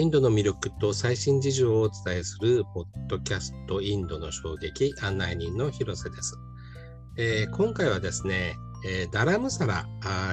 [0.00, 6.38] インドの魅力と最新事情をお伝えするポッドキャストインドの衝撃案内人の広瀬です。
[7.18, 9.86] えー、今回はですね、えー、ダラムサラ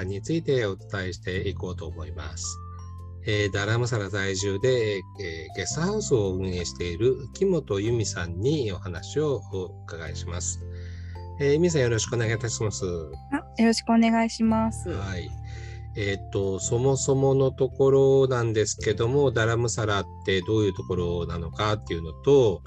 [0.05, 2.57] についてお伝えしていこうと思います。
[3.27, 10.61] えー、ダラムサラ在住で、えゲストハウスを運営している木本由美さんにお話をお伺いします。
[11.41, 12.85] えー、由美さんよろしくお願いいたします。
[12.85, 13.11] よ
[13.59, 14.87] ろしくお願いします。
[14.87, 15.29] はい。
[15.97, 22.61] えっ、ー、と、そもそものところなんですけども、ダラムサラってどういうところなのかっていうのと、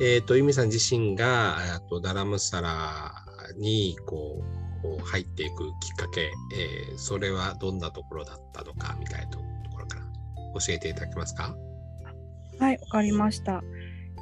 [0.00, 1.58] えっ、ー、と、ユミさん自身が、
[1.90, 3.12] とダラムサラ
[3.58, 4.42] にこ
[4.82, 9.44] う入っていくきっかけ、えー、それはどんなところだったのかみたいなとこ
[9.78, 10.02] ろから
[10.58, 11.54] 教えていただけますか？
[12.58, 13.62] はい、わかりました。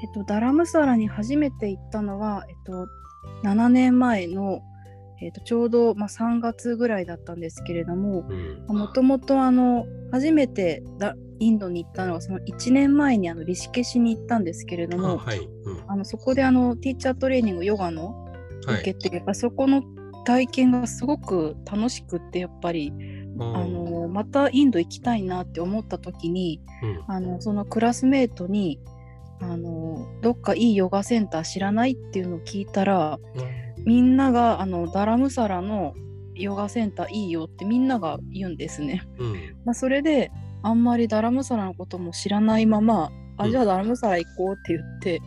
[0.03, 2.87] えっと、ダラムサラに初めて行ったのは、えっと、
[3.45, 4.63] 7年前の
[5.21, 8.23] えー、とちょうど、まあ、3月ぐらいだったんですけれども
[8.69, 9.37] もともと
[10.13, 15.39] 初めてだインドに行ったのはその1年前にあのリシケシに行ったんですけれども、はい。
[15.39, 18.27] うん、あのそこであのティーチャートレーニングヨガの
[18.63, 19.83] 受けて、はい、やっぱそこの
[20.25, 22.93] 体験がすごく楽しくってやっぱり、
[23.41, 28.81] あのまたインド行きたいなって思った時に、うん、あのそのクラスメートに
[29.41, 35.95] あのどっかいいヨガセンター知らないっていうのを聞いたら、うんみんながあのダラムサラの
[36.35, 39.09] ヨガセンターいいよってみんなが言うんですね。
[39.19, 39.33] うん、
[39.65, 40.31] まあ、それで
[40.63, 45.23] あんまりダラムサラのことも知らないまま、うん、あじゃあダラムサラ行こうって言って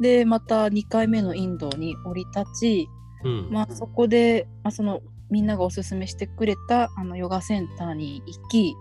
[0.00, 2.88] でまた2回目のインドに降り立ち、
[3.24, 8.76] うん、まあ、そこで、まあ、そのみんながおすすめしてくれたあのヨガセンターに行き、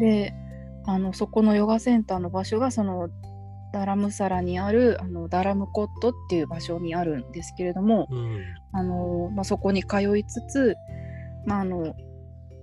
[0.00, 0.34] で
[0.84, 3.08] あのそこのヨガセンターの場所がその
[3.76, 10.76] ダラムサラにあるあのダラムコットっていう場所にあるんですけれども、うん、あのまあ、そこに通いつつ、
[11.44, 11.94] まあ、あの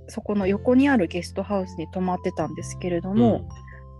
[0.07, 3.45] そこの横にあるゲストハウスに泊まってたんですけれども、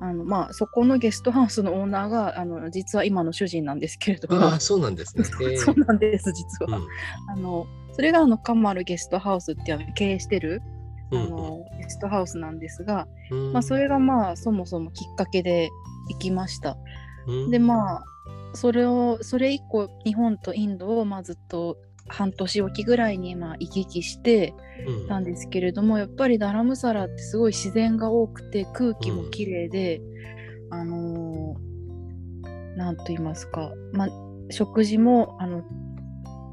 [0.02, 4.48] うん、あのまあ、そこのゲストハウスのオーナーがあの実は今の主人なんですけれども。
[4.48, 5.24] あそうなんですね、
[5.58, 6.88] そうなんです実は、うん、
[7.30, 10.64] あのそれがあのカマルゲストハウスっていうの経営してる
[11.12, 13.08] あの、ゲストハウスなんですが、
[13.54, 15.70] まあ、それがまあそもそもきっかけで
[16.10, 16.78] 行きました。
[17.50, 18.06] でまあ
[18.54, 24.54] それをそれ以降日本とインドをまあずっと半年おきぐらいにまあ行き来して
[25.08, 30.02] たんですけれども、うん、やっぱりダラムサラってすごい自然が多くて空気もきれいで、
[30.70, 31.56] うん、あの
[32.76, 34.10] 何、ー、と言いますか、まあ、
[34.50, 35.64] 食事もあの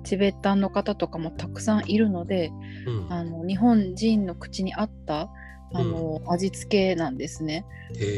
[0.05, 2.51] チベッタンの方とかもたくさんいるので、
[2.87, 5.29] うん、あの日本人の口に合った
[5.73, 7.65] あの、味付けなんですね。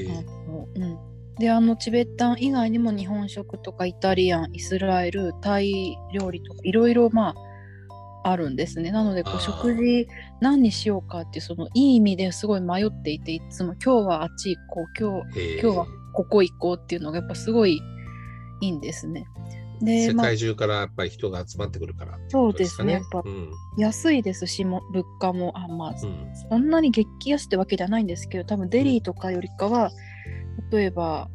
[0.08, 0.98] あのうん、
[1.38, 7.52] であのチベッタン以外にも日本食とかイタリアンイスラエルタイ料理とかいろいろまあ
[8.24, 8.92] あるんですね。
[8.92, 10.06] なのでこう食事
[10.40, 17.82] 何にしようかってそのいい意味ですごい迷っていていつも今日はあっち行こう今日今日はここ行こうっていうのがやっぱすごい
[18.60, 19.26] いいんですね。
[19.80, 22.92] で世界中からやっぱり人が集まってくるから、ね、そうですね。
[22.92, 29.90] やっぱ、うん、安いですしも物価もあまあ、うん、そんなに激安ってわけではないんですけど多分デリーとかよりかは、
[30.70, 31.28] 例えば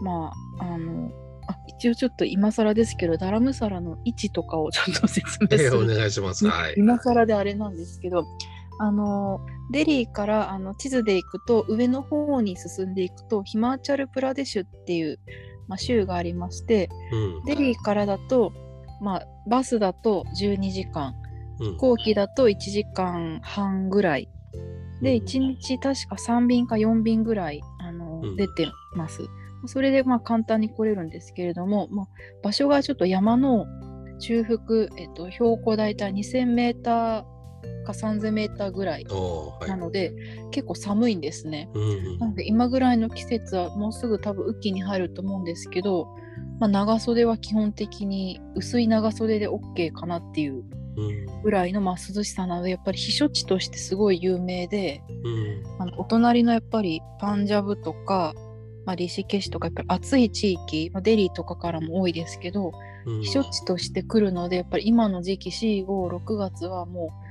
[0.00, 1.10] まああの
[1.48, 8.24] あ一応ちょっと今更ですけどダラムサラの位置とかをちょっと説明する、えー、お願いします、はい、今更であれなんですけど
[8.78, 9.40] あの
[9.70, 15.18] デリーからあの地図で行くと上の方に進んでいくとヒマーチャルプラデシュっていう、
[15.68, 18.52] まあ、州がありまして、うん、デリーからだと、
[19.00, 21.14] まあ、バスだと12時間、
[21.58, 24.28] 飛行機だと1時間半ぐらい。
[25.00, 27.60] で1日確か3便か4便ぐらい
[28.36, 29.22] 出てます。
[29.22, 32.06] うん、それでまあ簡単に来れるんですけれども、まあ、
[32.42, 33.66] 場所がちょっと山の
[34.18, 34.60] 中腹、
[34.96, 37.32] えっと、標高大体2000メーター
[37.84, 39.04] か3000メーターぐらい
[39.66, 41.68] なので、はい、結構寒いんですね。
[41.74, 46.08] うんうん、なので今ぐらいの季節はもうすぐ多分雨季に入ると思うんですけど、
[46.60, 50.64] まあ、長袖は基本的に薄い長袖で OK かなっていう
[51.42, 58.34] ぐらいのまあ涼しさなのでやっぱり避暑地としてすごい有名で、うん、あのお隣のやっぱりパンジャブとか、
[58.84, 62.72] まあ、リシケシとかやっぱり暑い地域、まあ、デリーとかからも多いですけど、
[63.06, 67.22] うん、避暑地として来るのでやっぱり今の時期456月はもう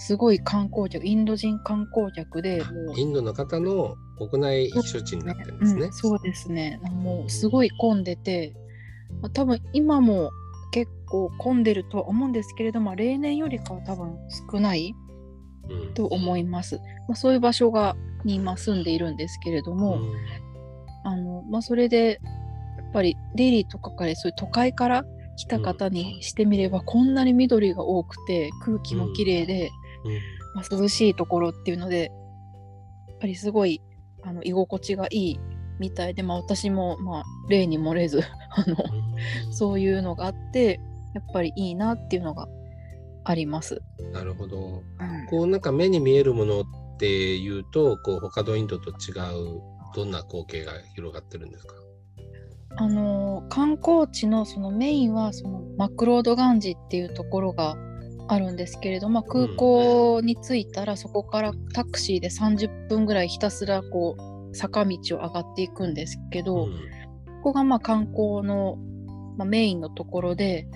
[0.00, 5.86] すごい観光客インド人観光客でもうインドの方の国内避暑地になってるんですね。
[5.86, 6.80] うん、そうですね。
[6.82, 8.54] もうすごい混んでて、
[9.20, 10.30] まあ、多分今も
[10.70, 14.16] 結構混んでるとは思うんですけれども例年よりかは多分
[14.50, 14.94] 少ない
[15.94, 16.76] と思います。
[16.76, 20.14] うん、まあ、そういう場所がに今住んでいるんですけれども、うん、
[21.04, 22.20] あのまあ、それで
[22.78, 25.04] やっぱりデリーとかからそういう都会から
[25.36, 29.70] 来た方にしてみれば、うん、こんなに緑が多くて空気もきれいで、
[30.54, 32.10] まあ、涼しいところっていうので
[33.08, 33.80] やっぱりすごい
[34.22, 35.40] あの居心地がいい
[35.80, 38.22] みたいで、まあ、私も、まあ、例に漏れず
[38.54, 40.80] あの、うんそういうのがあって
[41.14, 42.48] やっぱりいいなっていうのが
[43.24, 43.82] あります。
[44.12, 44.58] なるほど。
[44.58, 46.64] うんこうなんか目に見えるものっ
[46.98, 49.12] ていうと、こう他のインドと違
[49.56, 49.60] う
[49.94, 51.74] どんな光景が広がってるんですか？
[52.76, 57.76] あの観光地のそのメインはそのマクロードガンジっていうところが
[58.28, 67.00] あるんですけれども、まあ、空港に着いたらそこからタクシーで30分ぐらいひたすらこう坂道を上がっていくんですけど、うん
[67.40, 68.76] ここがまあ観光の、
[69.38, 70.68] まあ、メインのところで、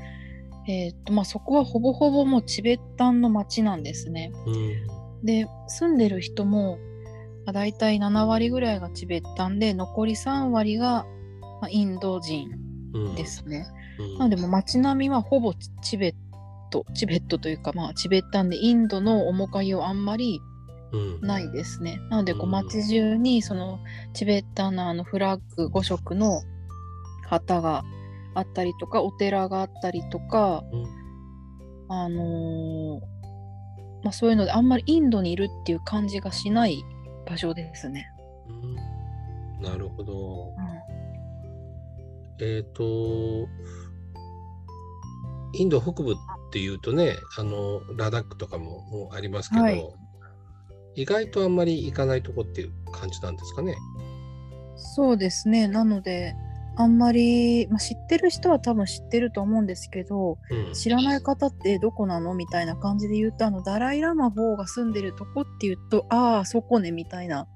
[0.67, 4.33] えーっとまあ、そこはほぼほぼもうチベッタンの街なんですね。
[4.47, 6.79] うんで住んでる人も、
[7.47, 11.07] まあ、大体7割ぐらいがチベッタンで残り3割が、
[11.63, 12.51] まあ、インド人
[12.93, 13.67] うんですね。
[13.99, 16.15] うんなのでもう街並みはほぼチベッ
[16.71, 20.54] トチベットというかまあチベッタンでインドの面影をあんまりうん
[21.21, 22.01] ないですね。
[22.11, 23.81] なのでこううん街中にその
[24.13, 26.43] チベッタンのあのフラッグ5色の
[27.29, 27.85] 旗が
[28.35, 30.87] あったりとかお寺があったりとかうん
[31.89, 33.01] あのー
[34.03, 36.85] まあそういうのであんまりインドにいるっていう感じがしない
[37.27, 38.07] 場所ですね。
[38.49, 38.75] うん
[39.63, 40.55] なるほど。
[40.59, 40.75] うん
[42.41, 43.49] えっ、と、
[45.55, 46.17] インド北部っ
[46.53, 50.04] ていうとね、あの、ラダックとかももうありますけど、はい
[50.97, 53.77] 意外とあんまり行かないとこっていう感じなんですかね。
[54.77, 55.69] そうですね。
[55.69, 56.35] なので、
[56.77, 60.73] あんまり、まあ、知ってる人は多分知ってると思うんですけど、うん。
[60.73, 67.47] 知らない方ってどこなのみたいな感じで言うと、あの、ダライ・ラマ4が住んでるとこっていうと、ああ、そこね、みたいな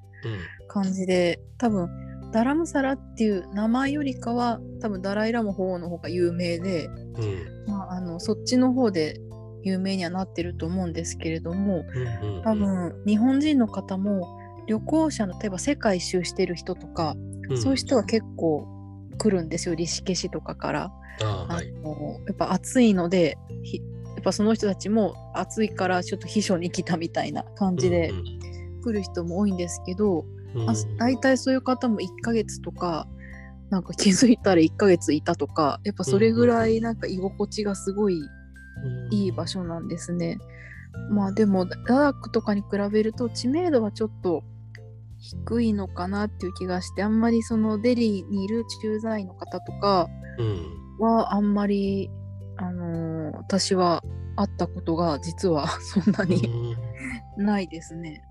[0.68, 1.88] 感じで、多分、
[2.30, 7.24] ダラムサラっていう名前よりかは、多分ダライ・ラマ4の方が有名で、うん。
[7.24, 7.58] うん。
[7.66, 9.20] まあ、あのそっちの方で
[9.68, 11.84] 有名にはなってると思うんですけれども、
[12.44, 18.68] 多分、日本人の方も旅行者の例えば世界一周してる人とか、うんそういう人は結構
[19.16, 20.92] 来るんですよリシケシとかから。
[21.22, 21.66] ああはい。
[22.26, 28.24] やっぱ暑いのでひやっぱその人たちも暑いからちょっと避暑に来たみたいな感じでうん
[28.82, 33.06] 来る人も多いんですけど、うんあ大体そういう方も1ヶ月とか
[33.70, 38.28] なんか気づいたら1ヶ月いたとかやっぱそれぐらいなんか居心地がすごいうん
[39.10, 40.38] いい場所なんですね。
[41.10, 44.42] まあでもラダックとかに比べると知名度はちょっと
[45.18, 50.08] 低いのかなっていう気がしてあんまりそのデリーにいる駐在員の方とか
[50.38, 52.10] うんはあんまり、
[52.56, 54.02] あのー私は
[54.36, 56.74] 会ったことが実は そんなに
[57.38, 58.22] うんないですね。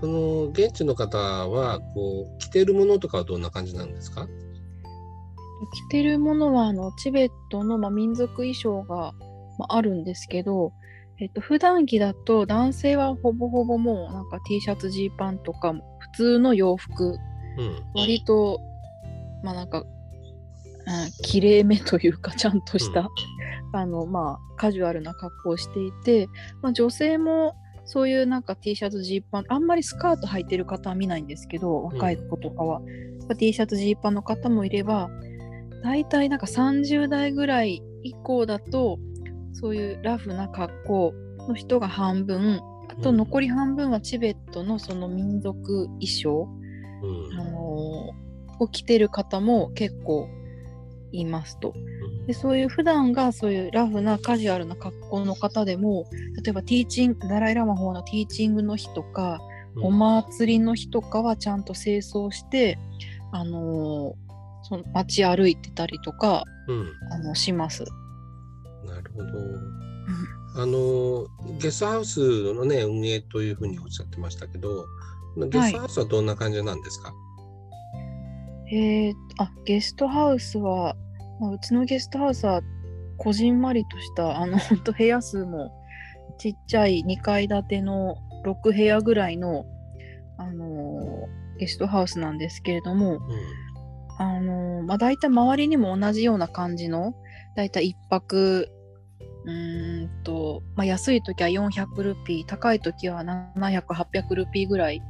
[0.00, 4.26] その現地の方はこう着てるものとかはどんな感じなんですか？
[4.26, 9.14] 着てるものはあのチベットの、まあ、民族衣装が、
[9.58, 10.72] まあ、あるんですけど、
[11.18, 15.80] えっと普段着だと男性はほぼほぼもうなんか T シャツジーパンとか普
[16.16, 17.16] 通の洋服。
[17.58, 17.82] うん。
[17.94, 18.60] 割と
[19.42, 19.86] まあなんか、うん、
[21.22, 23.08] きれいめというかちゃんとした、
[23.72, 26.28] あのまあカジュアルな格好をしていて、
[26.62, 27.54] まあ、女性も
[27.86, 35.08] そういうなんか T シャツジーパンあんまりスカート履いてる方は見ないんですけど若い子とかは、やっぱ T シャツジーパンの方もいれば
[35.84, 38.98] 大体なんか30代ぐらい以降だと
[39.60, 41.14] そういうラフな格好
[41.48, 46.48] の人が半分あとうん残り半分はチベットのその民族衣装、
[47.02, 48.26] うんあのー
[48.58, 50.30] を着てる方も結構
[51.12, 51.74] いますと。
[52.26, 56.06] でそういう普段がそういうラフなカジュアルな格好の方でも
[56.42, 59.40] 例えばティーチングダライ・ラマ法のティーチングの日とか、
[59.82, 62.78] お祭りの日とかはちゃんと清掃して、
[63.32, 64.26] あのー
[64.62, 66.92] その街歩いてたりとかうん。
[67.12, 67.84] あのします。
[68.86, 69.28] なるほど。
[70.58, 71.26] あの
[71.58, 74.86] ゲストハウスのね運営というふうにおっしゃってましたけど、
[75.36, 77.12] ゲストハウスはどんな感じなんですか？
[78.72, 80.96] えー、あゲストハウスは、
[81.40, 82.62] まあ、うちのゲストハウスは
[83.18, 85.72] こじんまりとしたあの本当部屋数も
[86.38, 89.64] ちっちゃい2階建ての6部屋ぐらいの、
[90.38, 93.18] あのーゲストハウスなんですけれども、
[94.18, 97.14] あのーまあ、大体周りにも同じような感じの
[97.54, 98.68] 大体1泊
[99.46, 105.00] うーんと、まあ、安い時は400ルピー高い時は700800ルピーぐらい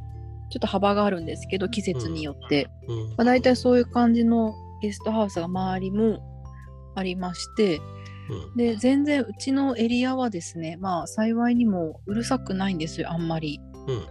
[0.51, 2.69] ちょっと幅があるんですけど季節によって。
[2.87, 2.99] うん。
[2.99, 6.21] うんまあ、大体そういう感じのゲストハウスが周りも
[6.95, 7.81] ありまして
[8.29, 13.61] うんで全然うちのエリアはですねまあ幸いにもうるさくないんですよあんまり。
[13.87, 14.07] うん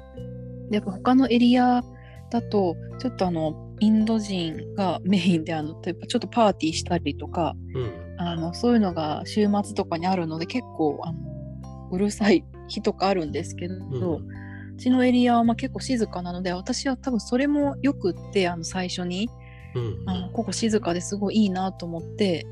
[0.69, 1.83] でやっぱ他のエリア
[2.31, 13.77] だとちょっとあのインド人がメインであのちょっとパーティーしたりとかうんあのそういうのが週末とかにあるので結構あのうるさい日とかあるんですけど、う
[14.21, 14.45] ん
[14.75, 19.29] うちのエリアはまあ結構静かなので私は多分それもよくってあの最初に、
[19.73, 22.45] うんあのここ静かですごいいいなと思って、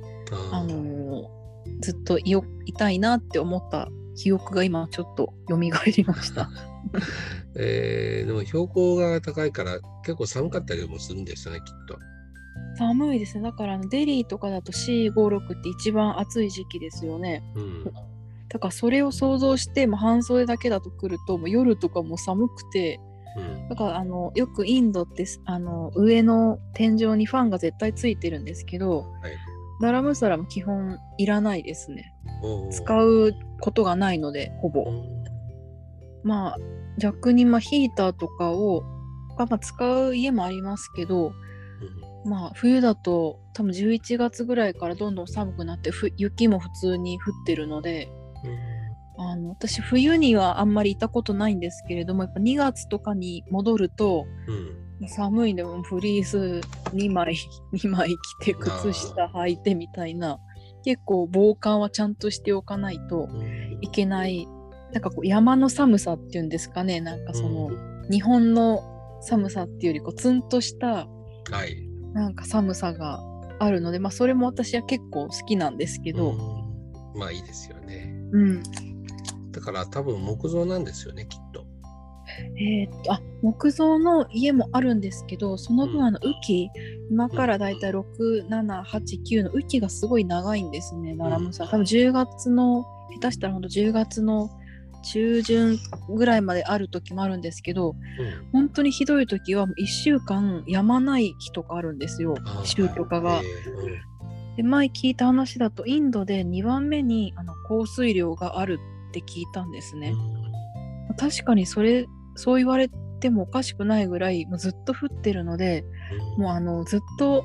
[0.51, 1.29] あの
[1.81, 2.33] ずっとい
[2.77, 5.69] たいなって思った記憶が今ちょっと蘇り
[6.05, 6.49] ました。
[7.55, 11.97] えーでも標高が高いから結構寒かったりもするんですよねきっと。
[12.77, 13.43] 寒いですね。
[13.43, 17.43] だからあのデリーとかだと C56 って一番暑い時期ですよね。
[17.55, 17.83] うん。
[18.49, 22.99] だからそれを想像して、まあ、半袖だけだと来るともう夜とかも寒くて。
[23.35, 23.69] うん。
[23.69, 29.37] だからあのよくインドってあの上の天井にファンが絶対ついてるんですけど、はい。
[29.81, 32.13] ダラムサラも基本いらないですね。
[32.71, 34.91] 使うことがないのでほぼ、う。
[34.91, 35.23] ん
[36.23, 36.57] まあ
[36.99, 38.81] 逆にまあヒーターとかを、
[39.37, 41.33] まあ、まあ使う家もありますけど
[42.25, 48.09] まあ冬だと多分11月ぐらいからどんどん寒くなってふ雪も普通に降ってるので
[48.43, 48.73] うん。
[49.15, 54.53] あの私冬にはあんまりいたことないんですけれどもやっぱ2月とかに戻るとう
[55.05, 55.07] ん。
[55.07, 56.61] 寒いんでもうフリース
[56.93, 57.35] 2枚
[57.73, 58.09] 2枚
[58.41, 60.39] 着て靴下履いてみたいな
[60.85, 63.79] 結構防寒はちゃんとしておかないとうん。
[63.81, 64.47] いけない
[64.93, 68.07] なんかこう山の寒さっていうんですかねなんかその、うん。
[68.09, 68.81] 日本の
[69.21, 71.07] 寒さっていうよりこうツンとした
[71.51, 73.21] はいなんか寒さが
[73.59, 77.19] あるのでまあそれも私は結構好きなんですけど、うん。
[77.19, 78.13] まあいいですよね。
[78.31, 78.63] うん。
[79.51, 81.65] だから多分木造なんですよねきっと。
[82.57, 86.03] えーっとあ木造の家もあるんですけどその分うん。
[86.05, 86.69] あの雨季、
[87.09, 92.85] 今からだいたい6789の雨季がすごい長いんですね奈良ムサ多分10月の
[93.19, 94.49] 下手したらほんと10月の
[95.03, 95.77] 中旬
[96.09, 97.95] ぐらいまである時もあるんですけどうん
[98.51, 103.41] 本当にひどい時はもう1週間やまない日とかあるんですよあー週とかが。
[104.55, 108.79] で前聞いた話だとインドで2番目にあの降水量がある
[109.09, 110.13] って聞いたんですね。
[111.17, 115.85] 確かにそれそう言われてもおかしくないぐらいもうずっと降ってるので
[116.37, 117.43] うんもうあのずっと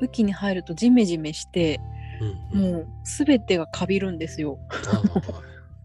[0.00, 1.80] 雨季に入るとジメジメして
[2.52, 2.88] うんうんもう
[3.26, 4.58] 全てがかびるんですよ。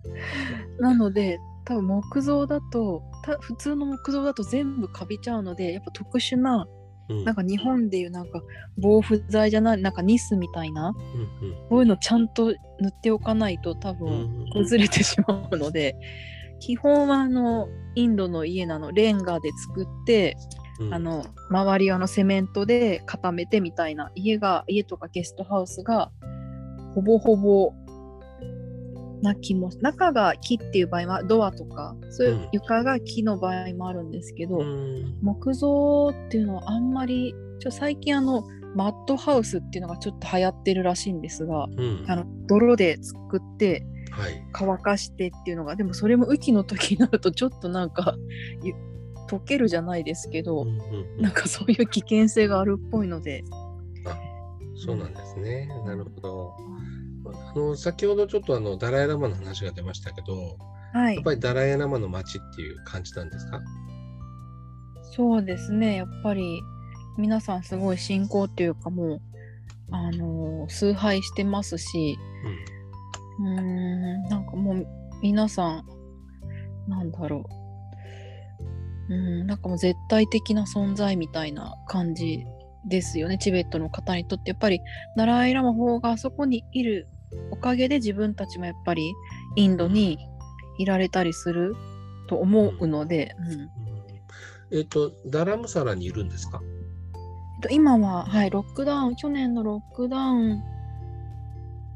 [0.80, 6.68] なので多分木造だとた普通の木造だと全部かびちゃうのでやっぱ特殊な
[7.10, 7.24] うん。
[7.24, 8.42] なんか日本でいうなんか
[8.78, 10.94] 防腐剤じゃないなんかニスみたいな
[11.42, 11.56] うんうん。
[11.70, 12.54] こういうのちゃんと塗
[12.90, 15.96] っておかないと多分うん崩れてしまうので
[16.60, 20.38] 基本はあのインドの家なのレンガで作って
[20.80, 20.94] うん。
[20.94, 26.12] あの周りはあのセメントで固めてみたいな家が家とかゲストハウスが
[26.94, 27.74] ほぼほぼ
[29.22, 35.18] な気も中が木っていう場合はドアとかそういう床が木の場合もあるんですけど、うん。
[35.22, 38.44] 木造っていうのはあんまりちょ最近あの
[38.76, 42.06] マッドハウスっていうのがちょっと流行ってるらしいんですがうん。
[42.08, 44.48] あの泥で作ってはい。
[44.54, 48.16] 乾かしてっていうのがでもそれも雨季の時になるとちょっとなんか
[48.64, 48.74] ゆ
[49.28, 50.76] 溶けるじゃないですけど、うんうん
[51.18, 51.22] うん。
[51.22, 53.44] なんかそういう危険性があるっぽいので。
[54.78, 55.68] そうなんですね。
[55.86, 56.54] なるほど。
[57.34, 60.58] あの先ほどちょっとあのダライラマの話が出ましたけど、
[60.94, 61.16] はい。
[61.16, 63.62] やっぱりダライラマの街っていう感じなんですか？
[65.16, 65.96] そうですね。
[65.96, 66.62] やっぱり
[67.18, 69.22] 皆さんすごい信仰っていうかもう
[69.92, 72.18] あのー崇拝してますし
[73.40, 74.88] うーんなんかもう
[75.22, 75.86] 皆さん
[76.88, 77.44] なんだろ
[79.10, 79.14] う。
[79.14, 82.44] うんなんかもう絶対的な存在みたいな感じ
[82.88, 83.38] ですよね。
[83.38, 84.50] チベットの方にとって。
[84.52, 84.82] やっぱり
[85.16, 87.08] ナライラマ法があそこにいる
[87.52, 89.14] おかげで自分たちもやっぱり
[89.56, 90.18] インドに
[90.78, 91.76] いられたりする
[92.28, 93.52] と思うので、うん。
[93.52, 93.70] うん。
[94.72, 96.62] えっ、とダラムサラにいるんですか？
[96.64, 100.62] えっと今は、はい、ロックダウン去年のロックダウン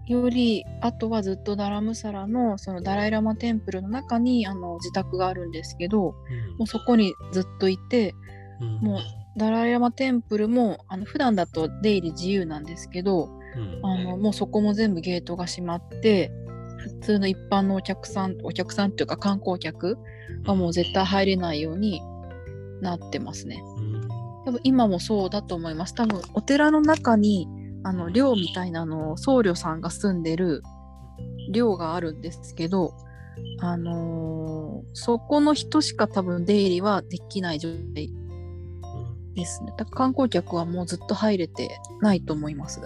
[0.07, 6.15] よりあとはずっとダラムサラのそのダライラマテンプルの中にあの自宅があるんですけど
[6.57, 8.15] もうそこにずっといて
[8.61, 8.79] うん。
[8.81, 8.99] もう
[9.37, 13.38] ダライラマテンプルもあの普段だと出入り自由なんですけどうん
[13.83, 16.31] あのもうそこも全部ゲートが閉まって
[16.77, 19.97] 普通の一般のお客さんお客さんっていうか観光客
[20.43, 22.01] がもう絶対入れないように
[22.81, 23.61] なってますね。
[23.77, 23.99] うん
[24.45, 25.93] 多分今もそうだと思います。
[25.93, 27.47] 多分お寺の中に
[27.83, 30.63] あの寮みたいなのを僧侶さんが住んでる
[31.51, 32.93] 寮があるんですけど、
[33.59, 34.59] あのー
[34.93, 38.11] そこの人しか多分出入りはできない状態
[39.35, 39.73] ですね。
[39.77, 42.81] だから観光客はもうずっと入れてないと思います。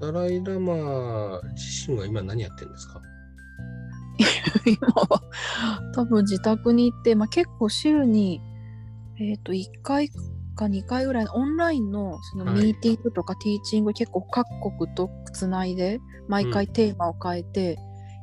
[0.00, 3.00] うんダライラマ自身は今何やってるんですか？
[4.66, 5.22] 今は
[5.94, 8.40] 多分自宅に行って、まあ、結構週に、
[9.18, 10.08] えー、と1回
[10.54, 14.46] か2回ぐらいのオンラインのそのはいミーティングとかティーチング、結構各
[14.78, 15.98] 国とつないで
[16.28, 17.76] 毎回テーマを変えて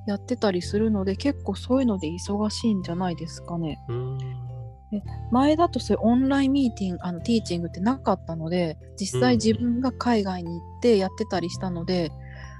[0.07, 3.77] やってたりするので結構そういうので忙しいんじゃないですかね。
[3.89, 4.17] うん
[5.31, 12.11] 前だとそういうオンラインミーティングあのティーチングってなかったので実際自分が海外に行ってやってたりしたので、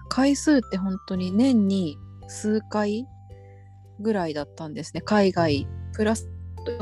[0.09, 1.97] 回数って本当に年に
[2.27, 3.05] 数回
[3.99, 5.01] ぐらいだったんですね。
[5.01, 6.27] 海外プラス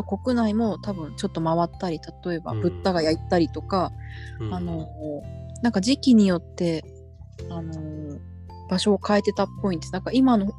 [0.05, 2.61] 国内も多分ちょっと回ったり例えばうん。
[2.61, 3.91] ブッダが焼いたりとか、
[4.39, 4.53] うん。
[4.53, 4.87] あの
[5.61, 6.83] なんか時期によって
[7.49, 8.19] あの
[8.69, 10.51] 場所を変えてたっぽいんですなんか今の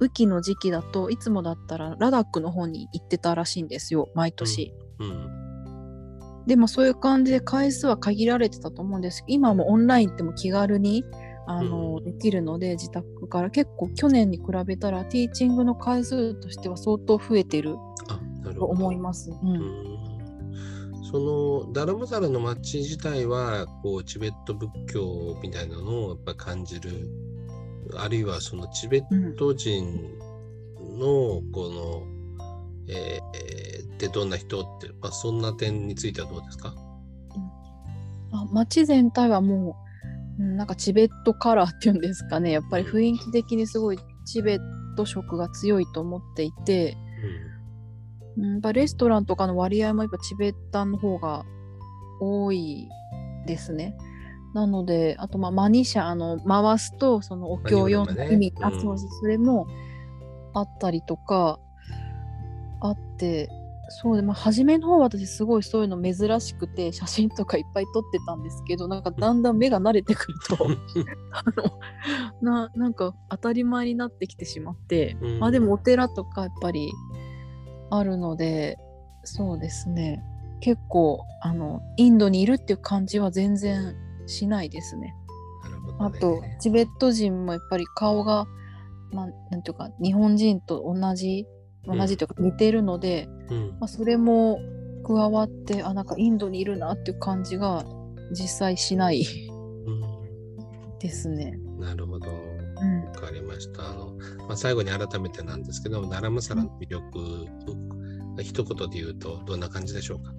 [0.00, 4.72] 雨季の時期だといつもだったらラダックの方に行ってたらしいんですよ毎年。
[4.98, 6.44] うん。
[6.46, 9.22] でもそういう感じで回数は限られてたと思うんです。
[9.22, 11.04] けど今はもうオンラインっても気軽に
[11.46, 12.04] あの、うん。
[12.04, 13.50] できるので自宅から。
[13.50, 17.76] 結構去年に比べたらティーチングの回数としては相当増えてる
[18.54, 19.30] と思います。
[19.30, 19.48] うん。
[19.48, 19.98] うん。
[21.10, 21.18] そ
[21.66, 27.10] のダラムザラの町自体はこうチベット仏教みたいなのをやっぱ感じる
[27.96, 29.84] あるいはそのチベット人
[30.98, 36.72] のこの、えーってどんな人って、まあ、そんな点についてはどうですか？
[38.32, 39.76] あ街全体はも
[40.38, 42.52] う、うんなんかチベットカラーっていうんですかね。
[42.52, 44.58] やっぱり雰囲気的にすごいチベッ
[44.96, 46.96] ト色が強いと思っていて、
[48.36, 51.44] うん、やっぱレストランとかの割合もやっぱチベッタンの方が
[52.20, 52.88] 多い
[53.48, 53.96] ですね。
[54.54, 58.78] なのであとまあマニシャあの回すとそのお経を読んだ意味、マニュラムねうん。
[58.78, 59.66] あそうそうそれも
[60.54, 61.58] あったりとか
[62.80, 63.50] あって
[63.90, 70.56] そうでまあ初めの方私すごいそういうの珍しくて写真とかいっぱい撮ってたんですけどなんかだんだん目が慣れてくると
[71.32, 71.44] あ
[72.42, 75.38] のななんか当たり前になってきてしまって、うん。
[75.40, 76.90] まあでもお寺とかやっぱり
[77.90, 78.78] あるので
[79.24, 80.22] そうですね。
[80.60, 83.94] 結構あのインドにいるっていう感じは全然
[84.28, 85.06] しないですね。
[85.06, 85.14] ね
[85.98, 88.46] あとチベット人もやっぱり顔が、
[89.12, 91.46] まあ、なんていうか日本人と同じ
[91.86, 94.58] 同じというか似てるので、うんまあ、それも
[95.04, 97.84] 加わってあなんかインドにいるなっていう感じが
[98.30, 99.24] 実際しない
[101.00, 101.54] ですね。
[101.56, 102.28] うんなるほど。
[102.28, 103.90] うんわかりました。
[103.90, 107.46] あの、まあ、最後に改めてなんですけども、ナラムサラの魅力、
[108.42, 110.32] 一言で言うとどんな感じでしょうか？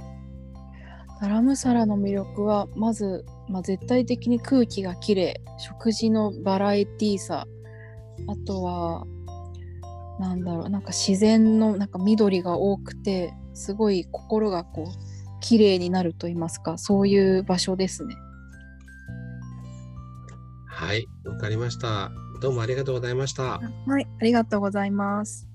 [1.21, 7.45] ダラムサラの魅力はまず、まあ、絶対的に空気がきれい食事のバラエティーさ
[8.27, 9.05] あとは
[10.19, 18.15] なんだろうなんか自然のなんか緑が多くてすごい心がこう綺麗になると言いますかそういう場所ですね。
[20.67, 22.11] はい、わかりました。
[22.41, 23.59] どうもありがとうございました。
[23.87, 25.48] はい、ありがとうございます。